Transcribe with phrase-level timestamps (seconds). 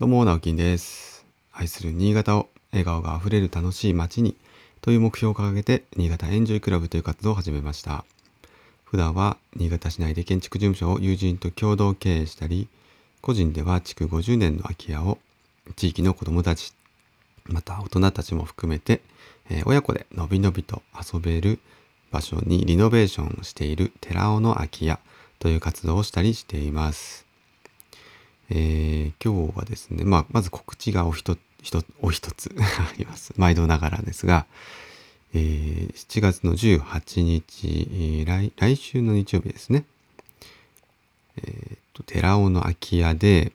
[0.00, 1.26] どうも、直樹です。
[1.52, 4.34] 愛する新潟を笑顔があふれる楽しい街に
[4.80, 8.06] という目標を掲げて、新潟エンジョイクラブという活動を始めました。
[8.86, 12.66] 普段は新潟市内で建築事務所を友人と共同経営したり、
[13.20, 15.18] 個人では築50年の空き家を
[15.76, 16.72] 地域の子どもたち、
[17.44, 19.02] また大人たちも含めて、
[19.50, 21.58] えー親子でのびのびと遊べる
[22.10, 24.98] 場所にリノベーションしている寺尾の空き家
[25.40, 27.29] という活動をしたりしています。
[28.50, 33.32] えー今日はですね、まあ、まず告知がお、一つ あります。
[33.36, 34.46] 毎度ながらですが、
[35.32, 39.84] えー7月の18日、えー来、来週の日曜日ですね。
[41.36, 43.52] えーと、寺尾の空き家で、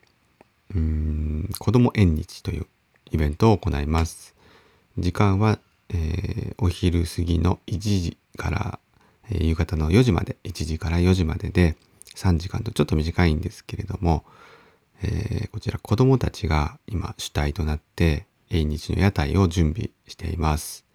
[0.73, 2.67] うん、子供縁日という
[3.12, 4.34] イベントを行います。
[4.98, 5.59] 時間は、
[5.89, 8.79] えーお昼過ぎの1時から、
[9.29, 11.75] え夕方の4時まで、1時から4時までで、
[12.15, 14.23] 3時間とちょっと短いんですけれども、
[15.04, 20.85] えーこちら子供たちが今主体となって縁日の屋台を準備しています。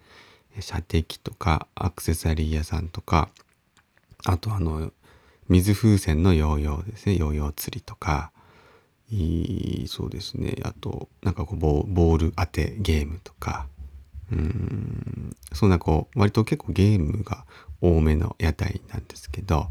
[0.59, 3.29] 射的とかアクセサリー屋さんとか
[4.25, 4.91] あとあの
[5.49, 7.17] 水風船のヨーヨーですね。
[7.17, 8.31] ヨーヨー釣りとか。
[9.09, 10.55] いいそうですね。
[10.63, 13.67] あとなんかこうボーボール当てゲームとか。
[14.31, 17.45] うんそんなこう割と結構ゲームが
[17.81, 19.67] 多めの屋台なんですけど。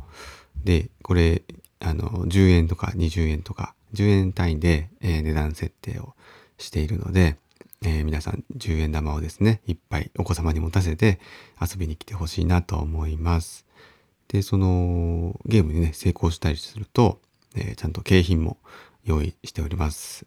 [0.65, 1.43] でこれ
[1.79, 6.15] あの10円とか20円とか10円単位で、え値段設定を
[6.59, 7.37] しているので、
[7.83, 11.19] えー皆さん10円玉をですねいっぱいお子様に持たせて
[11.61, 13.67] 遊びに来てほしいなと思います。
[14.29, 17.21] でそのゲームにね成功したりすると、
[17.57, 18.59] えーちゃんと景品も
[19.05, 20.27] 用意しております。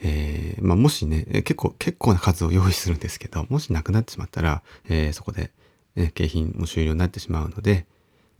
[0.00, 5.50] えーまあ、もしね結構結構な数を用意するんですけどもしなくなってしまったら、えそこで、
[5.96, 7.86] ね、景品も終了になってしまうので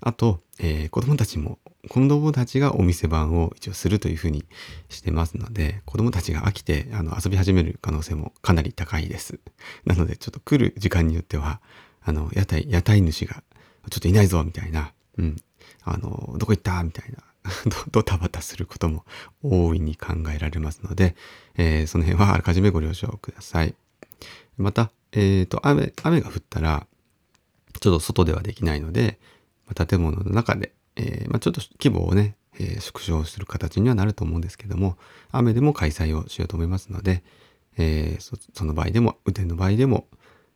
[0.07, 4.45] あと、えー子供たちも子供たちがお店番を一応するというふうに
[4.89, 9.41] してますので子供たちが飽きてあの遊び始める可能性もかなり高いです。
[9.87, 11.61] なのでちょっと来る時間によっては
[12.03, 13.43] あの屋台屋台主が
[13.91, 15.37] ちょっといないぞみたいな、うん、
[15.85, 17.19] あのどこ行ったみたいな
[17.91, 19.05] ドタバタすることも
[19.43, 21.17] 大いに考えられますので、
[21.57, 23.75] えーその辺はあらかじめご了承ください。
[24.59, 26.87] また、えっ、と雨雨が降ったら
[27.81, 29.19] ちょっと外ではできないので、
[29.75, 34.97] 建物の中で、えーまあ、ちょっと規模をね、えー縮小する形にはなると思うんですけども
[35.33, 37.23] 雨でも開催をしようと思いますので、
[37.77, 40.07] えーその場合でも雨天の場合でも、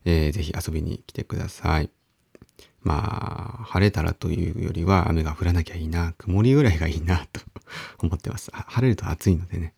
[0.04, 1.90] えーぜひ遊びに来てください。
[2.82, 7.40] まあ晴れたらというよりは雨が降らなきゃいいな曇りぐらいがいいなと
[7.98, 8.50] 思ってます。
[8.52, 9.74] 晴れると暑いのでね。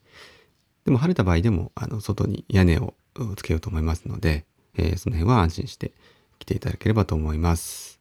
[0.85, 2.95] でも晴れた場合でもあの外に屋根を
[3.37, 4.45] つけようと思いますので、
[4.77, 5.93] えーその辺は安心して
[6.39, 8.00] 来ていただければと思います。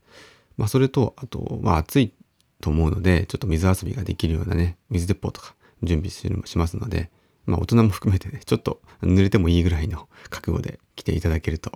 [0.60, 2.14] まあそれとあとまあ暑い
[2.60, 7.10] と思うのでちょっと水遊びができるようなね水鉄砲とか準備ししますので、
[7.46, 11.72] まあ大人も含めてねちょっと濡れてもいいぐらいの覚悟で来ていただけると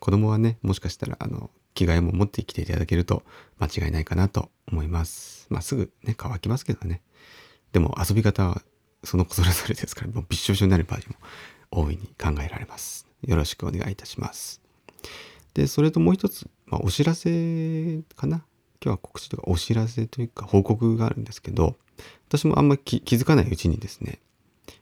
[0.00, 3.22] 子供はねもしかしたらあの着替えも持ってきていただけると
[3.58, 5.46] 間違いないかなと思います。
[5.50, 7.02] まあすぐね乾きますけどね。
[7.72, 8.62] でも遊び方は
[9.04, 13.06] その子それぞれですからもうびっしょびしょになる場合も大いに考えられます。
[13.26, 14.62] よろしくお願いいたします。
[15.54, 18.38] で、それともう一つ、まあ、お知らせかな？
[18.82, 21.76] 今日は告知とかお知らせというか報告があるんですけど、
[22.28, 24.20] 私もあんまり気づかないうちにですね、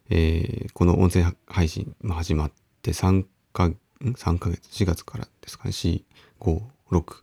[0.08, 6.04] えーこの音声配信ま始まって3か、ん ?3 ヶ月、4月からですかね、4、
[6.38, 6.62] 5、
[6.92, 7.14] 6。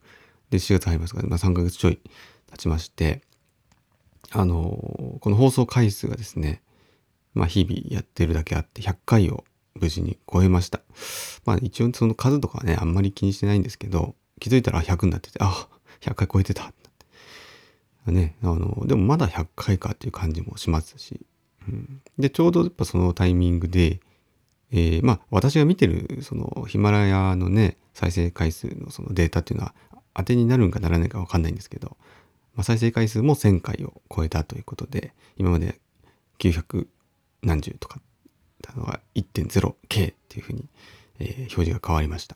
[0.49, 1.99] で、4月入りますから、まあ、3ヶ月ちょい
[2.51, 3.21] 経ちまして、
[4.31, 6.61] あのこの放送回数がですね、
[7.33, 9.45] まあ、日々やってるだけあって100回を
[9.75, 10.81] 無事に超えました。
[11.45, 15.67] まあ一応その数とかはねあんまり気にしてないんですけど気づいたら100になっててあ
[16.01, 16.71] 100回超えてた。
[18.07, 21.25] てねあのでもまだ100回かっていう感じもしますし、
[21.67, 23.99] うん、でちょうどやっぱそのタイミングで、
[24.71, 29.73] えーまあ私が見てるそのヒマラヤのね再生回数のそのデータっていうのは
[30.15, 31.97] 当てになるんかならないかわかんないんですけど、
[32.55, 35.79] まあ、再生回数も1000回を超えたということで今まで
[36.39, 36.87] 900
[37.43, 37.99] 何十とか
[38.61, 40.67] だったのが 1.0K っていうふうに、
[41.19, 42.35] えー表示が変わりました。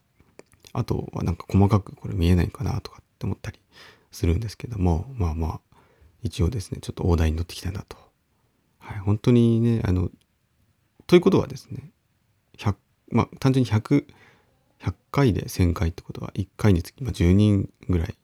[0.73, 3.59] あとはなんか細かくこれ見えないかなとかって思ったり
[4.11, 5.59] するんですけどもまあまあ
[6.23, 7.97] 一応ですねちょっと大台に乗ってきたなと。
[8.79, 10.09] はい本当にねあの
[11.07, 11.91] ということはですね
[12.57, 12.75] 100
[13.11, 14.05] まあ単純に100
[14.79, 18.15] 100回で1000回ってことは1回につきまあ10人ぐらい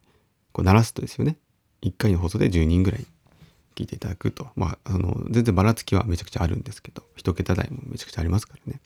[0.51, 1.37] こう鳴らすとですよね
[1.83, 3.05] 1回の放送で10人ぐらい
[3.75, 8.81] 聞いていただくとまああの全然ばらつきはめちゃくちゃあるんですけど一桁台もめちゃくちゃありますからね。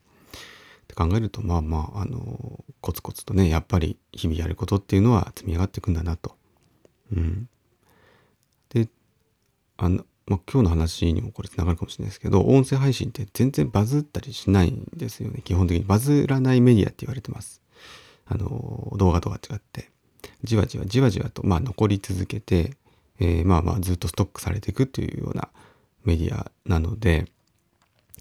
[0.92, 6.36] って考えるとまあまああのコツコツとねやっぱり日々やることっていうのは積み上がっていくんだなと。
[7.14, 7.50] うん、
[8.70, 8.88] で
[9.78, 15.42] あのまあ、今日の話にもこれ繋がるかもしれないですけど、音声配信って全然バズったりしないんですよね。
[15.44, 17.62] 基本的にバズらないメディアって言われてます。
[18.28, 19.90] あの、動画とか違って。
[20.44, 22.78] じわじわじわじわと、まあ、残り続けて、
[23.20, 25.50] えー、まあまあずっとストックされていくっていうような
[26.06, 27.26] メディアなので、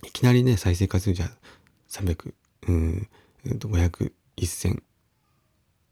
[0.04, 1.30] いきなりね、再生回数じゃ
[1.90, 2.32] 300、
[3.44, 4.82] うん、500、1000、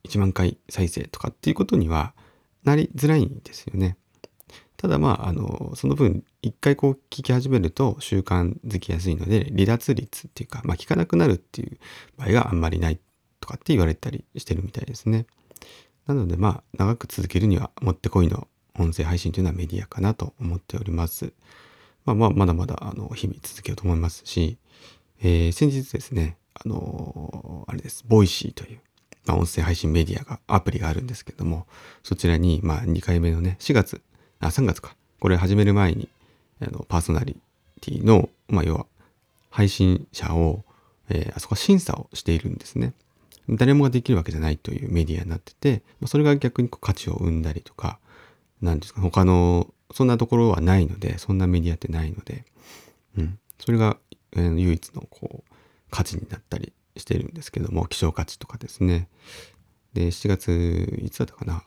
[0.05, 2.15] 1万回再生とかっていうことには
[2.65, 3.97] なりづらいんですよね。
[4.77, 11.79] ただまあ、あの、その分、一回こう聞き始めると習慣づきやすいので、離脱率っていうか、まあ聞かなくなるっていう
[12.17, 13.01] 場合があんまりない
[13.41, 15.27] とかって言われたりしてるみたいですね。
[16.07, 18.47] なのでまあ、長く続けるにはもってこいの
[18.79, 21.33] 音声配信というのはメディアかなと思っております。
[22.05, 24.59] まあまあ、まだまだ、あの、日々続けようと思いますし、
[25.21, 28.81] えー、先日ですね、あのー、あれです、 Voicy という、
[29.27, 31.67] まあ、音声配信メディアが、アプリがあるんですけども、
[32.03, 34.03] そちらに、まあ、2回目のね、4月、
[34.41, 34.97] あ、3月か。
[35.21, 36.09] これ始める前に、
[36.61, 37.37] あの、パーソナリ
[37.81, 38.87] ティの、まあ、要は、
[39.51, 40.65] 配信者を、
[41.09, 42.93] えー、あそこは審査をしているんですね。
[43.49, 47.99] 誰もができるわけじゃないというメディアになってて、ま、それが逆にこう価値を生んだりとか、
[48.61, 52.45] なんですか、他の、そんなところはないので、そんなメディアってないので、
[53.17, 53.39] うん。
[53.59, 53.97] それが、
[54.33, 55.55] えー、唯一のこう、
[55.91, 59.09] 価値になったりしてるんですけども、希少価値とかですね。
[59.95, 61.65] で、7月、いつだったかな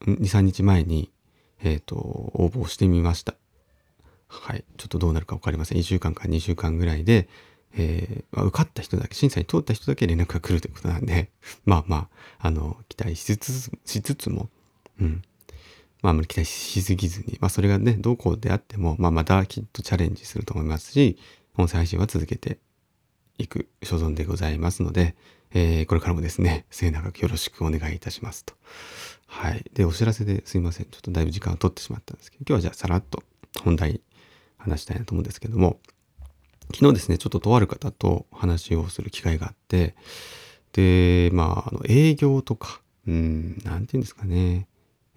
[0.00, 1.10] ?2、3日前に、
[1.62, 3.34] えっ、ー、と、応募してみました。
[4.28, 4.64] はい。
[4.76, 5.78] ちょっとどうなるかわかりません。
[5.78, 7.28] 1週間か2週間ぐらいで、
[7.74, 11.30] えー、受かった人だけ、審査に通った人だけ連絡が来るということなんで、
[11.64, 12.08] まあま
[12.40, 14.50] あ、あの、期待しつつ、しつつも、
[15.00, 15.22] うん。
[16.02, 21.18] まあ、あまり期待しすぎずに、まあ、それがね、どこであっても、まあ、またきっとチャレンジすると思いますし、
[21.56, 22.58] 音声配信は続けて
[23.38, 25.16] いく所存でございますので、
[25.52, 28.54] えー、これからもですね、末永くよろしくお願いいたしますと。
[29.26, 29.64] はい。
[29.72, 30.86] で、お知らせですいません。
[30.86, 33.22] ちょっとだいぶ時間を取ってしまったんですけど、今日はじゃあさらっと
[33.62, 34.00] 本題
[34.56, 35.78] 話したいなと思うんですけども、
[36.74, 39.94] 昨日ですね、ちょっととある方と話をする機会があって、
[40.72, 44.68] で、まあ、あの営業とか、うん、なんて言うんですかね、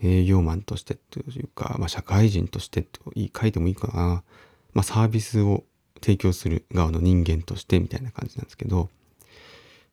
[0.01, 4.23] 営業マンとしてというか、まあ、社会人としてと言い換えてもいいかな、
[4.73, 5.63] まあ、サービスを
[6.01, 8.87] 提供する側の人間としてみたいな感じなんですけど、やっ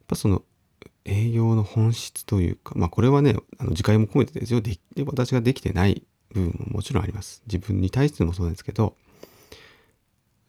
[0.09, 0.43] ぱその
[1.05, 4.61] 営業の本質というか、まあこれはね、あの次回も込めてですよ。
[4.61, 6.03] で私ができてない
[6.33, 7.43] 部分ももちろんあります。
[7.47, 8.93] 自分に対してもそうなんですけど、やっ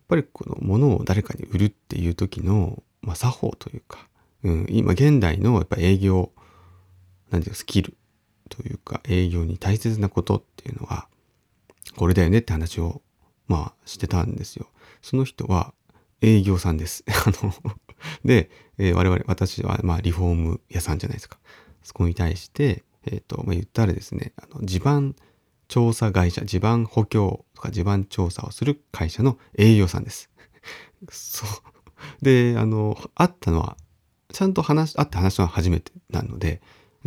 [0.08, 4.08] ぱりこの物を誰かに売るっていう時の、まあ、作法というか、
[4.44, 6.32] うん、今現代のやっぱ営業、
[7.30, 7.96] なんていうかスキル
[8.50, 11.08] というか営業に大切なことっていうのは、
[11.96, 13.02] これだよねって話を、
[13.48, 14.68] まあしてたんですよ。
[15.02, 15.74] その人は
[16.22, 17.04] 営業さんです。
[17.10, 17.54] あの
[18.24, 21.40] で、えー、我々、私は、まあ、リフォーム屋さんじゃないですか。
[21.84, 25.16] そこに対して、えっ、ー、と、まあ、言ったらですね、あの地盤
[25.68, 30.30] 調査会社、地盤補強とか地盤調査をする会社の営業さんです。
[31.10, 31.50] そう。
[32.24, 33.78] で、あの、会ったのは、
[34.32, 36.62] ちゃんと話、会って話したのは初めてなので、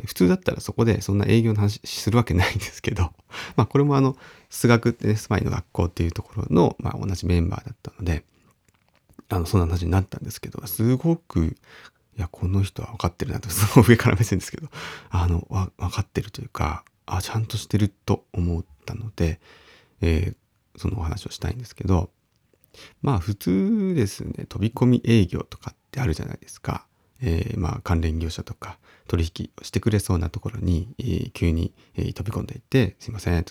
[0.06, 3.12] 普通だったらそこでそんな営業の話するわけないんですけど、
[3.56, 4.16] まあこれもあの、
[4.48, 8.24] 数学ってね、スパイの学校っていうところの、まあ同じメンバーだったので、
[9.28, 11.56] あの、そんな話になったんですけど、すごく、
[12.16, 14.68] いや、この人は分かってるなと、その上から目線ですけど、
[15.10, 19.40] あの、わ、分かってるというか、あ、ちゃんとしてると思ったので、
[20.00, 22.10] えー、そのお話をしたいんですけど、
[23.02, 26.86] まあ普通ですね、飛び込み営業とかってあるじゃないですか。
[27.22, 33.44] えー、まあ関連業者とか取引をしてくれそうなところに、えー、急に、えー、飛び込んでいって、すいません、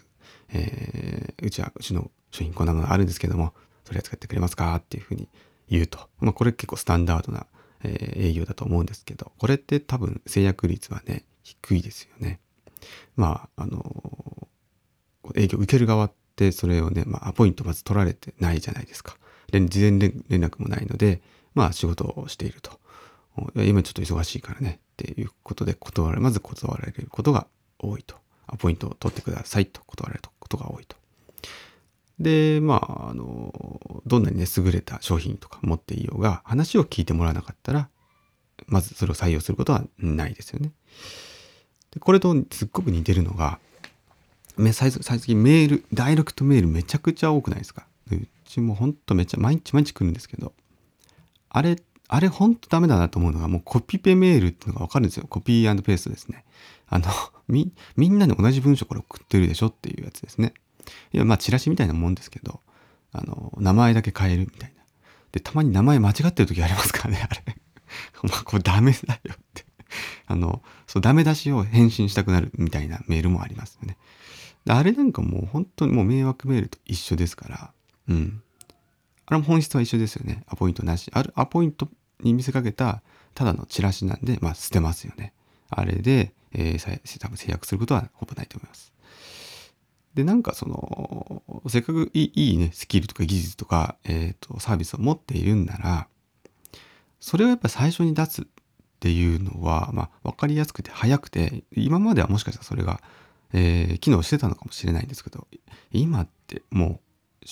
[0.49, 3.53] えー、うちはうちの商品こんなものあるんですけども、
[3.85, 4.75] 取り扱ってくれますか？
[4.75, 5.27] っていうふうに
[5.69, 5.99] 言うと。
[6.19, 7.47] まあこれ結構スタンダードな、
[7.83, 12.39] えー、営業だと思うんですけど、これって多分制約率はね、低いですよね。
[13.15, 14.47] まあ、あの
[15.35, 19.17] 営業受ける側ってそれをね、まあアポイントまず取られてないじゃないですか。
[19.51, 21.21] 事前連絡もないので、
[21.53, 22.79] まあ仕事をしていると。
[23.55, 27.47] 今ちょっと忙しいからねっていうことで断られ、まず断られることが
[27.79, 28.15] 多いと。
[28.47, 30.97] アポイントを取ってくださいと断られることが多いと。
[32.19, 37.87] で、まあ、あの、どんなにね、優れた商品とか持っていようが、話を聞いてもらわなかったら、
[38.67, 40.71] まずそれを採用することはないですよね。
[41.91, 43.59] でこれとすっごく似てるのが、
[44.73, 47.87] 最近メール、ダイレクトメールめちゃくちゃ多くないですか？
[48.11, 50.53] うちもほんとめちゃ、毎日毎日来るんですけど、
[51.49, 51.77] あれっ
[52.13, 55.25] あれほんとダメだなと思うのが、もうコピペメールっていうのがわかるんですよ。
[55.29, 56.43] コピーペーストですね。
[56.89, 57.05] あの、
[57.47, 60.53] み、みんなに同じ文章これ送ってるでしょっていうやつですね。
[61.13, 62.59] いや、まあ、チラシみたいなもんですけど、
[63.13, 64.83] あの、名前だけ変えるみたいな。
[65.31, 67.43] で、たまに名前間違ってる時ありますからね、あれ。
[68.29, 69.63] まあ、これダメだよって。
[70.27, 73.95] あの、そう、ダメ出しを返信したくなるみたいなメールもありますよね。
[74.67, 77.71] あれなんかもう本当にもう迷惑メールと一緒ですから、
[78.09, 78.43] うん。
[79.27, 80.43] あれも本質は一緒ですよね。
[80.47, 81.09] アポイントなし。
[81.13, 81.87] あるアポイント
[82.23, 83.01] に見せかけた
[83.33, 85.33] ただのチラシなんで、まあ捨てますよね。
[85.69, 88.91] あれで、えー、多分制約することはほぼないと思います。
[90.13, 96.07] で、なんかその、せっかくいいね、スキルとか技術とか、えっ、ー、と、サービスを持っているんなら、
[97.19, 98.45] それをやっぱ最初に出すっ
[98.99, 103.01] ていうのは、まあ、わかりやすくて早くて、今まではもしかしたらそれが、
[103.53, 105.47] えー、機能してたのかもしれないんですけど、
[105.91, 106.99] 今っても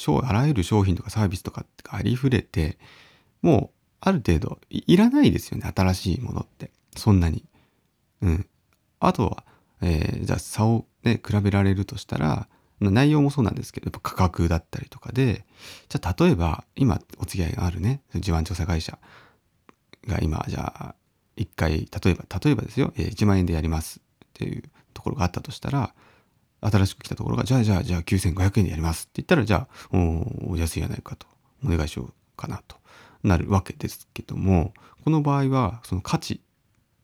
[0.08, 2.78] う、あらゆる商品とかサービスとかがありふれて、
[3.42, 6.72] もう、ある程度いらないですよね、新しいものって。
[6.96, 7.46] そんなに。
[8.22, 8.48] うん。
[9.00, 9.44] あとは、
[9.82, 12.48] えー、じゃあ差をね、比べられるとしたら、
[12.80, 15.46] 内容もそうなんですけど、やっぱ価格だったりとかで、
[15.90, 18.98] じゃあ例えば、今お付き合いがあるね、地盤調査会社
[20.08, 20.96] が今、じゃあ、
[21.36, 21.72] 一回、
[22.04, 24.64] 例えば、例えばですよ、えー、1万円でやりますっていう
[24.94, 25.94] ところがあったとしたら、
[26.62, 29.98] 新しく来たところが、じゃあじゃあじゃあ9500円でやりますって言ったら、じゃあ、
[30.48, 31.28] お安いやないかと、
[31.66, 32.79] お願いしようかなと
[33.24, 34.74] なるわけですけども、
[35.04, 36.40] この場合は、その価値っ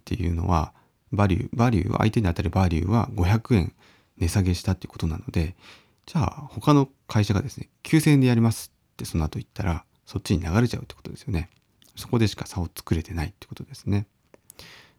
[0.05, 0.73] ていうのは、
[1.11, 3.73] バリュー、バリュー、相手に当たるバリューは500円
[4.17, 5.55] 値下げしたっていうことなので、
[6.05, 11.49] じゃあ他の会社がですね、9000円でやりますってその後言ったら、そっちに流れちゃうってことですよね。
[11.95, 14.05] そこでしか差を作れてないってことですね。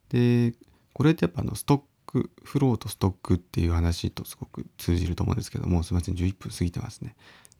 [0.09, 0.55] で、
[0.93, 7.15] これってやっぱあのストック、フローとストックっていう話とすごく通じると思うんですけども、すいません、11分過ぎてますね。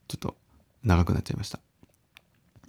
[0.09, 0.37] ちょっと
[0.83, 1.61] 長くなっちゃいました。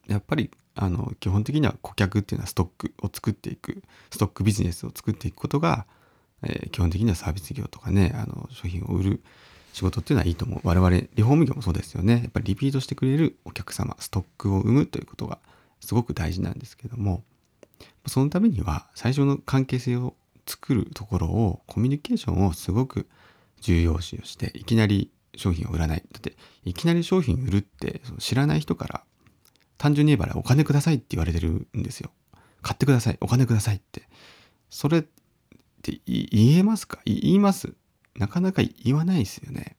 [0.08, 5.86] やっぱりあの基本的には顧客っていうのはストックを作っていくストックビジネスを作っていくことが、
[6.44, 9.24] えー、基本的にはサービス業とかねあの商品を売る
[9.74, 10.60] 仕事っていうのはいいと思う。
[10.64, 12.22] 我々リフォーム業もそうですよね。
[12.24, 15.40] やっぱりリピートしてくれるお客様ストックを生むということが
[15.82, 17.24] すごく大事なんですけども
[18.08, 20.16] そのためには最初の関係性を
[20.48, 23.08] 作るところをコミュニケーションをすごく
[23.62, 26.04] 重要視をしていきなり商品を売らない。
[26.12, 29.04] だっていきなり商品売るって知らない人から
[29.78, 32.12] 単純に言えばお金くださいって言われてるんですよ。
[32.62, 33.18] 買ってください。
[33.22, 34.04] お金くださいって。
[34.70, 35.02] それっ
[35.82, 37.00] て言えますか？
[37.06, 37.74] 言います
[38.16, 39.78] なかなか言わないですよね。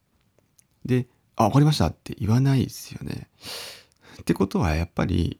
[0.85, 3.29] で、あ、わかりましたって言わないですよね。
[4.21, 5.39] ってことはやっぱり、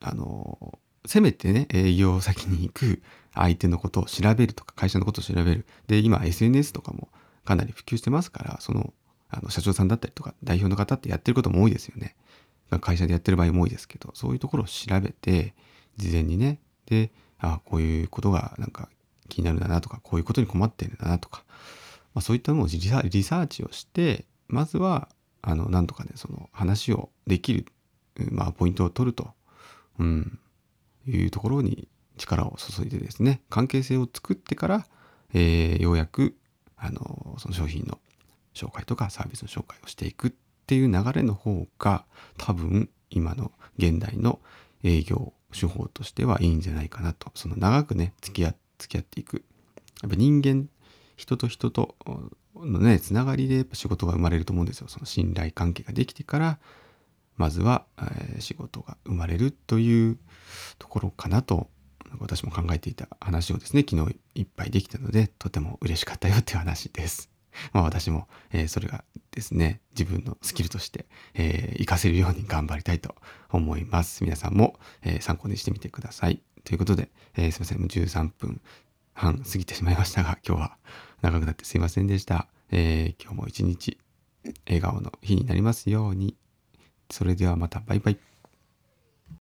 [0.00, 3.02] あの、せめてね、営業先に行く
[3.34, 5.66] 相手のことを調べるとか、会社のことを調べる。
[5.88, 7.08] で、今 SNS とかも
[7.44, 8.94] かなり普及してますから、その、
[9.30, 12.16] あの社長さんだったりとか代表の方ってやってることも多いですよね。
[12.80, 15.54] 会社でやってる場合も多いですけど、そういうところを調べて、
[15.96, 18.88] 事前にね、で、あこういうことがなんか
[19.28, 21.44] 気になるんだなとか、こういうことに困ってるんだなとか、
[22.14, 22.78] まあ、そういったのをリ
[23.22, 25.08] サーチをして、まずは、
[25.42, 27.66] あの、なんとかね、その話をできる、
[28.30, 29.32] まあ、ポイントを取ると、
[29.98, 30.38] うん、
[31.06, 34.86] いうところに力を注いでですね、関係性を作ってから、
[35.32, 36.36] えー、ようやく、
[36.76, 37.98] あの、その商品の
[38.54, 40.28] 紹介とかサービスの紹介をしていく。
[40.28, 40.30] っ
[40.68, 42.04] ていう流れの方が
[42.36, 44.38] 多分今の現代の
[44.84, 47.32] 営業手法としてはいいんじゃないかなと。
[47.34, 49.42] その長くね付き合付き合っていく。
[50.02, 50.68] やっぱ人間
[51.16, 51.96] 人と人と
[52.54, 54.88] のねつながりでやっぱ仕事が生まれると思うんですよ。
[54.88, 56.58] その信頼関係ができてから
[57.38, 60.18] まずは、えー、仕事が生まれるという
[60.78, 61.70] ところかなと
[62.18, 67.37] 私も考えていた話をですね昨日いっぱいできたのでとても嬉しかったよっていう話です。
[67.72, 73.14] まあ私も、えー、それがですね、自分のスキルとして、えー、活かせるように頑張りたいと
[73.50, 74.24] 思います。
[74.24, 76.42] 皆さんも、えー、参考にしてみてください。
[76.64, 78.60] ということで、えー、すいません、もう13分
[79.14, 80.76] 半過ぎてしまいましたが、今日は
[81.22, 82.48] 長くなってすいませんでした。
[82.70, 83.98] えー、今日も一日
[84.66, 86.36] 笑顔の日になりますように。
[87.10, 88.18] それではまたバイバイ。